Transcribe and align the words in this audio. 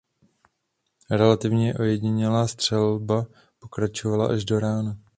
Relativně 1.11 1.73
ojedinělá 1.73 2.47
střelba 2.47 3.25
pokračovala 3.59 4.27
až 4.27 4.45
do 4.45 4.59
rána. 4.59 4.97